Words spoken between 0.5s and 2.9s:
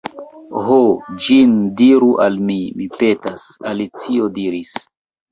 "Ho, ĝin diru al mi, mi